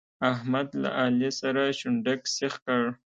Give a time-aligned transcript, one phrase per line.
[0.31, 2.81] احمد له علي سره شونډک سيخ کړ.